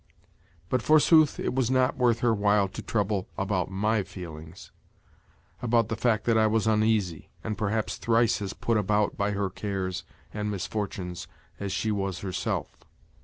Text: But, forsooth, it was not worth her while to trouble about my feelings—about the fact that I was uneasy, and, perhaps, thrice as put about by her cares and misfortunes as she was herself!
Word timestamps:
But, 0.67 0.81
forsooth, 0.81 1.39
it 1.39 1.53
was 1.53 1.69
not 1.69 1.95
worth 1.95 2.21
her 2.21 2.33
while 2.33 2.67
to 2.67 2.81
trouble 2.81 3.27
about 3.37 3.69
my 3.69 4.01
feelings—about 4.01 5.89
the 5.89 5.95
fact 5.95 6.25
that 6.25 6.39
I 6.39 6.47
was 6.47 6.65
uneasy, 6.65 7.29
and, 7.43 7.55
perhaps, 7.55 7.97
thrice 7.97 8.41
as 8.41 8.53
put 8.53 8.77
about 8.77 9.15
by 9.15 9.29
her 9.33 9.51
cares 9.51 10.03
and 10.33 10.49
misfortunes 10.49 11.27
as 11.59 11.71
she 11.71 11.91
was 11.91 12.21
herself! 12.21 12.75